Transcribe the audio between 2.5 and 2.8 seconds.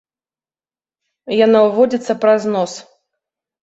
нос.